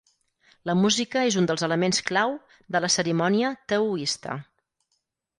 [0.67, 2.33] La música és un dels elements clau
[2.75, 4.39] de la cerimònia taoista.